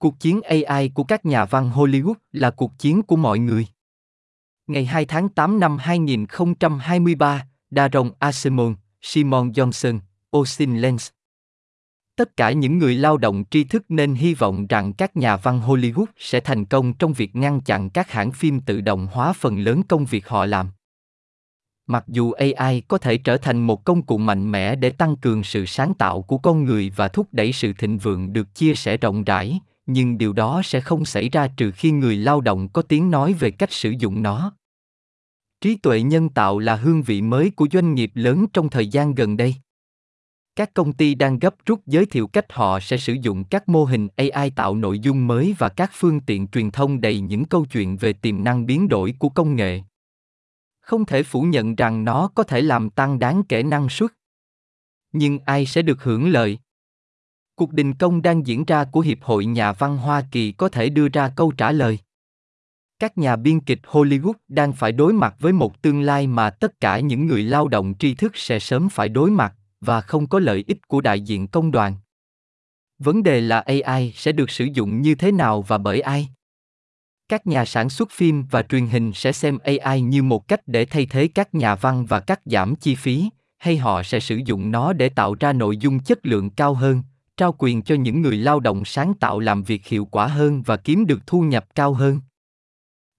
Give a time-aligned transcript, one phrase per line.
[0.00, 3.66] Cuộc chiến AI của các nhà văn Hollywood là cuộc chiến của mọi người.
[4.66, 9.98] Ngày 2 tháng 8 năm 2023, Daron Asimov, Simon Johnson,
[10.30, 11.10] Austin Lenz.
[12.16, 15.60] Tất cả những người lao động tri thức nên hy vọng rằng các nhà văn
[15.60, 19.58] Hollywood sẽ thành công trong việc ngăn chặn các hãng phim tự động hóa phần
[19.58, 20.68] lớn công việc họ làm.
[21.86, 25.44] Mặc dù AI có thể trở thành một công cụ mạnh mẽ để tăng cường
[25.44, 28.96] sự sáng tạo của con người và thúc đẩy sự thịnh vượng được chia sẻ
[28.96, 29.60] rộng rãi,
[29.92, 33.32] nhưng điều đó sẽ không xảy ra trừ khi người lao động có tiếng nói
[33.32, 34.52] về cách sử dụng nó.
[35.60, 39.14] Trí tuệ nhân tạo là hương vị mới của doanh nghiệp lớn trong thời gian
[39.14, 39.54] gần đây.
[40.56, 43.84] Các công ty đang gấp rút giới thiệu cách họ sẽ sử dụng các mô
[43.84, 47.66] hình ai tạo nội dung mới và các phương tiện truyền thông đầy những câu
[47.72, 49.80] chuyện về tiềm năng biến đổi của công nghệ.
[50.80, 54.10] Không thể phủ nhận rằng nó có thể làm tăng đáng kể năng suất.
[55.12, 56.58] Nhưng ai sẽ được hưởng lợi?
[57.60, 60.88] Cuộc đình công đang diễn ra của hiệp hội nhà văn hoa kỳ có thể
[60.88, 61.98] đưa ra câu trả lời.
[62.98, 66.80] Các nhà biên kịch hollywood đang phải đối mặt với một tương lai mà tất
[66.80, 70.38] cả những người lao động tri thức sẽ sớm phải đối mặt và không có
[70.38, 71.94] lợi ích của đại diện công đoàn.
[72.98, 76.28] Vấn đề là ai sẽ được sử dụng như thế nào và bởi ai?
[77.28, 80.84] Các nhà sản xuất phim và truyền hình sẽ xem ai như một cách để
[80.84, 84.70] thay thế các nhà văn và cắt giảm chi phí, hay họ sẽ sử dụng
[84.70, 87.02] nó để tạo ra nội dung chất lượng cao hơn?
[87.40, 90.76] Trao quyền cho những người lao động sáng tạo làm việc hiệu quả hơn và
[90.76, 92.20] kiếm được thu nhập cao hơn.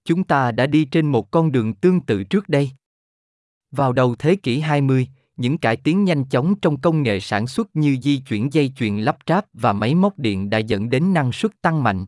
[0.04, 2.70] Chúng ta đã đi trên một con đường tương tự trước đây.
[3.70, 7.76] Vào đầu thế kỷ 20, những cải tiến nhanh chóng trong công nghệ sản xuất
[7.76, 11.32] như di chuyển dây chuyền lắp ráp và máy móc điện đã dẫn đến năng
[11.32, 12.06] suất tăng mạnh.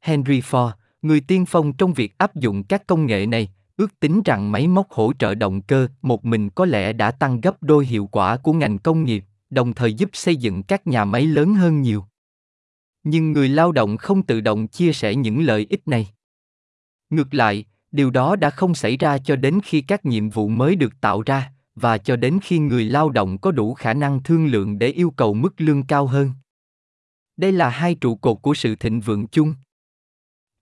[0.00, 0.70] Henry Ford,
[1.02, 4.66] người tiên phong trong việc áp dụng các công nghệ này, ước tính rằng máy
[4.66, 8.36] móc hỗ trợ động cơ một mình có lẽ đã tăng gấp đôi hiệu quả
[8.36, 9.24] của ngành công nghiệp
[9.54, 12.04] đồng thời giúp xây dựng các nhà máy lớn hơn nhiều.
[13.02, 16.08] Nhưng người lao động không tự động chia sẻ những lợi ích này.
[17.10, 20.76] Ngược lại, điều đó đã không xảy ra cho đến khi các nhiệm vụ mới
[20.76, 24.46] được tạo ra, và cho đến khi người lao động có đủ khả năng thương
[24.46, 26.30] lượng để yêu cầu mức lương cao hơn.
[27.36, 29.54] Đây là hai trụ cột của sự thịnh vượng chung.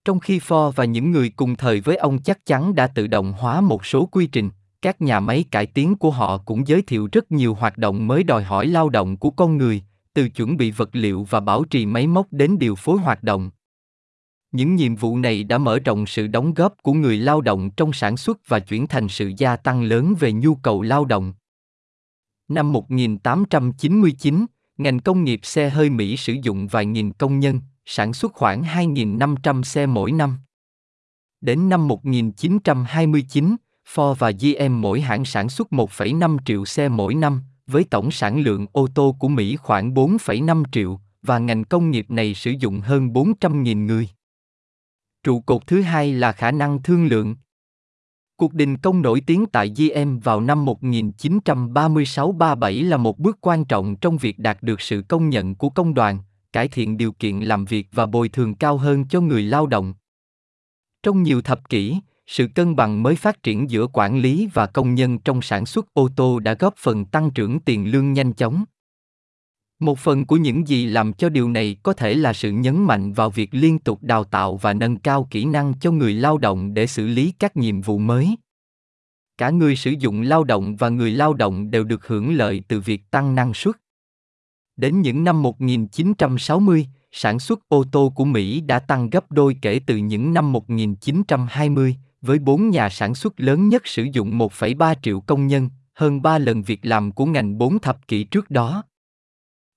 [0.05, 3.33] Trong khi Ford và những người cùng thời với ông chắc chắn đã tự động
[3.33, 4.51] hóa một số quy trình
[4.83, 8.25] các nhà máy cải tiến của họ cũng giới thiệu rất nhiều hoạt động mới
[8.25, 9.83] đòi hỏi lao động của con người
[10.15, 13.51] từ chuẩn bị vật liệu và bảo trì máy móc đến điều phối hoạt động
[14.53, 17.93] những nhiệm vụ này đã mở rộng sự đóng góp của người lao động trong
[17.93, 21.33] sản xuất và chuyển thành sự gia tăng lớn về nhu cầu lao động.
[22.49, 24.47] Năm 1899,
[24.79, 28.63] ngành công nghiệp xe hơi Mỹ sử dụng vài nghìn công nhân, sản xuất khoảng
[28.63, 30.39] 2.500 xe mỗi năm.
[31.41, 33.57] Đến năm 1929,
[33.95, 38.41] Ford và GM mỗi hãng sản xuất 1,5 triệu xe mỗi năm, với tổng sản
[38.41, 42.81] lượng ô tô của Mỹ khoảng 4,5 triệu, và ngành công nghiệp này sử dụng
[42.81, 44.09] hơn 400.000 người.
[45.23, 47.37] Trụ cột thứ hai là khả năng thương lượng.
[48.37, 53.97] Cuộc đình công nổi tiếng tại GM vào năm 1936-37 là một bước quan trọng
[53.97, 56.19] trong việc đạt được sự công nhận của công đoàn,
[56.53, 59.95] cải thiện điều kiện làm việc và bồi thường cao hơn cho người lao động.
[61.03, 61.97] Trong nhiều thập kỷ,
[62.33, 65.95] sự cân bằng mới phát triển giữa quản lý và công nhân trong sản xuất
[65.95, 68.65] ô tô đã góp phần tăng trưởng tiền lương nhanh chóng.
[69.79, 73.13] Một phần của những gì làm cho điều này có thể là sự nhấn mạnh
[73.13, 76.75] vào việc liên tục đào tạo và nâng cao kỹ năng cho người lao động
[76.75, 78.37] để xử lý các nhiệm vụ mới.
[79.39, 82.81] Cả người sử dụng lao động và người lao động đều được hưởng lợi từ
[82.81, 83.77] việc tăng năng suất.
[84.77, 89.81] Đến những năm 1960, sản xuất ô tô của Mỹ đã tăng gấp đôi kể
[89.87, 95.21] từ những năm 1920, với bốn nhà sản xuất lớn nhất sử dụng 1,3 triệu
[95.21, 98.85] công nhân, hơn 3 lần việc làm của ngành 4 thập kỷ trước đó.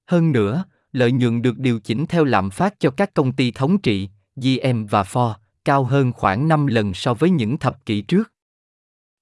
[0.08, 3.78] Hơn nữa, lợi nhuận được điều chỉnh theo lạm phát cho các công ty thống
[3.78, 5.34] trị, GM và Ford,
[5.66, 8.32] cao hơn khoảng 5 lần so với những thập kỷ trước.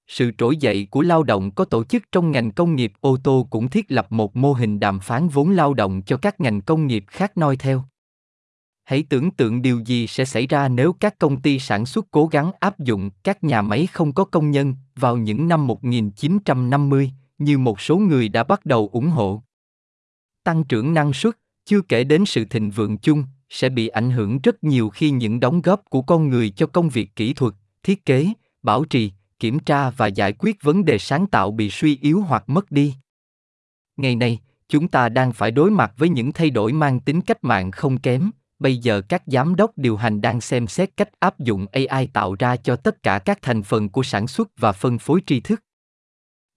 [0.06, 3.46] Sự trỗi dậy của lao động có tổ chức trong ngành công nghiệp ô tô
[3.50, 6.86] cũng thiết lập một mô hình đàm phán vốn lao động cho các ngành công
[6.86, 7.84] nghiệp khác noi theo.
[8.84, 12.26] Hãy tưởng tượng điều gì sẽ xảy ra nếu các công ty sản xuất cố
[12.26, 17.58] gắng áp dụng các nhà máy không có công nhân vào những năm 1950, như
[17.58, 19.42] một số người đã bắt đầu ủng hộ.
[20.44, 24.38] Tăng trưởng năng suất, chưa kể đến sự thịnh vượng chung, sẽ bị ảnh hưởng
[24.42, 28.04] rất nhiều khi những đóng góp của con người cho công việc kỹ thuật, thiết
[28.04, 28.32] kế,
[28.62, 32.48] bảo trì, kiểm tra và giải quyết vấn đề sáng tạo bị suy yếu hoặc
[32.48, 32.94] mất đi.
[33.96, 34.38] Ngày nay,
[34.68, 37.98] chúng ta đang phải đối mặt với những thay đổi mang tính cách mạng không
[37.98, 42.06] kém, bây giờ các giám đốc điều hành đang xem xét cách áp dụng AI
[42.06, 45.40] tạo ra cho tất cả các thành phần của sản xuất và phân phối tri
[45.40, 45.60] thức.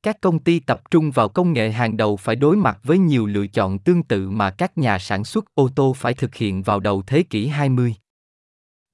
[0.04, 3.26] Các công ty tập trung vào công nghệ hàng đầu phải đối mặt với nhiều
[3.26, 6.80] lựa chọn tương tự mà các nhà sản xuất ô tô phải thực hiện vào
[6.80, 7.96] đầu thế kỷ 20.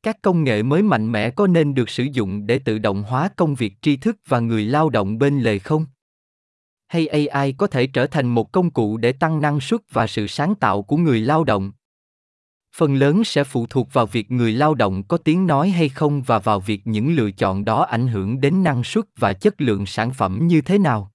[0.04, 3.30] Các công nghệ mới mạnh mẽ có nên được sử dụng để tự động hóa
[3.36, 5.86] công việc tri thức và người lao động bên lề không?
[6.88, 10.28] Hay AI có thể trở thành một công cụ để tăng năng suất và sự
[10.28, 11.72] sáng tạo của người lao động?
[12.75, 16.22] Phần lớn sẽ phụ thuộc vào việc người lao động có tiếng nói hay không
[16.22, 19.86] và vào việc những lựa chọn đó ảnh hưởng đến năng suất và chất lượng
[19.86, 21.12] sản phẩm như thế nào.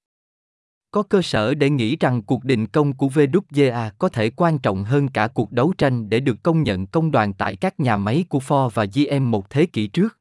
[0.90, 4.84] Có cơ sở để nghĩ rằng cuộc đình công của VWA có thể quan trọng
[4.84, 8.24] hơn cả cuộc đấu tranh để được công nhận công đoàn tại các nhà máy
[8.28, 10.18] của Ford và GM một thế kỷ trước.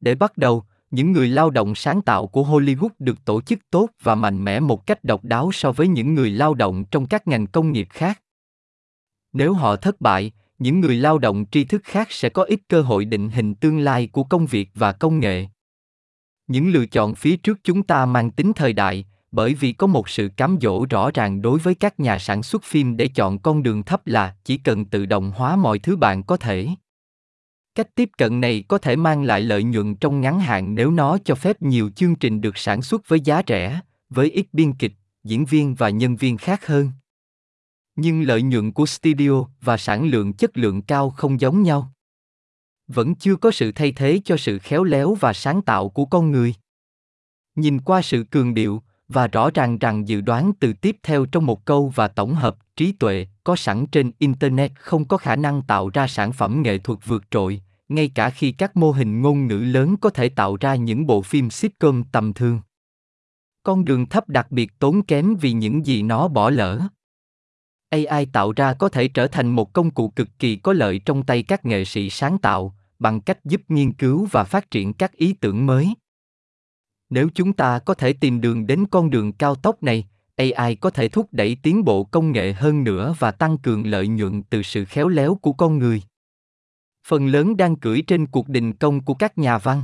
[0.00, 3.86] Để bắt đầu, những người lao động sáng tạo của Hollywood được tổ chức tốt
[4.02, 7.28] và mạnh mẽ một cách độc đáo so với những người lao động trong các
[7.28, 8.20] ngành công nghiệp khác.
[9.34, 12.82] Nếu họ thất bại, những người lao động tri thức khác sẽ có ít cơ
[12.82, 15.46] hội định hình tương lai của công việc và công nghệ.
[16.46, 20.08] Những lựa chọn phía trước chúng ta mang tính thời đại, bởi vì có một
[20.08, 23.62] sự cám dỗ rõ ràng đối với các nhà sản xuất phim để chọn con
[23.62, 26.68] đường thấp là chỉ cần tự động hóa mọi thứ bạn có thể.
[27.74, 31.18] Cách tiếp cận này có thể mang lại lợi nhuận trong ngắn hạn nếu nó
[31.24, 33.80] cho phép nhiều chương trình được sản xuất với giá rẻ,
[34.10, 34.92] với ít biên kịch,
[35.24, 36.90] diễn viên và nhân viên khác hơn.
[37.96, 41.92] Nhưng lợi nhuận của studio và sản lượng chất lượng cao không giống nhau.
[42.86, 46.30] Vẫn chưa có sự thay thế cho sự khéo léo và sáng tạo của con
[46.30, 46.54] người.
[47.56, 51.46] Nhìn qua sự cường điệu, và rõ ràng rằng dự đoán từ tiếp theo trong
[51.46, 55.62] một câu và tổng hợp trí tuệ có sẵn trên internet không có khả năng
[55.62, 59.46] tạo ra sản phẩm nghệ thuật vượt trội ngay cả khi các mô hình ngôn
[59.46, 62.60] ngữ lớn có thể tạo ra những bộ phim sitcom tầm thường
[63.62, 66.80] con đường thấp đặc biệt tốn kém vì những gì nó bỏ lỡ
[68.04, 71.22] ai tạo ra có thể trở thành một công cụ cực kỳ có lợi trong
[71.22, 75.12] tay các nghệ sĩ sáng tạo bằng cách giúp nghiên cứu và phát triển các
[75.12, 75.94] ý tưởng mới
[77.14, 80.90] nếu chúng ta có thể tìm đường đến con đường cao tốc này, AI có
[80.90, 84.62] thể thúc đẩy tiến bộ công nghệ hơn nữa và tăng cường lợi nhuận từ
[84.62, 86.02] sự khéo léo của con người.
[87.06, 89.82] Phần lớn đang cưỡi trên cuộc đình công của các nhà văn.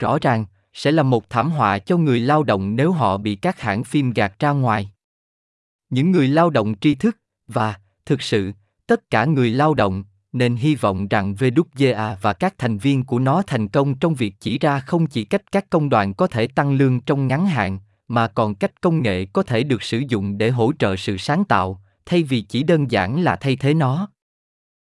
[0.00, 3.60] Rõ ràng, sẽ là một thảm họa cho người lao động nếu họ bị các
[3.60, 4.90] hãng phim gạt ra ngoài.
[5.94, 7.16] Những người lao động tri thức
[7.48, 7.74] và,
[8.06, 8.52] thực sự,
[8.86, 13.18] tất cả người lao động nên hy vọng rằng VWA và các thành viên của
[13.18, 16.46] nó thành công trong việc chỉ ra không chỉ cách các công đoàn có thể
[16.46, 20.38] tăng lương trong ngắn hạn, mà còn cách công nghệ có thể được sử dụng
[20.38, 24.08] để hỗ trợ sự sáng tạo, thay vì chỉ đơn giản là thay thế nó.